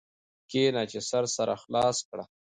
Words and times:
کښېنه 0.49 0.81
چي 0.91 0.99
سر 1.09 1.23
سره 1.35 1.53
خلاص 1.61 1.97
کړ. 2.09 2.17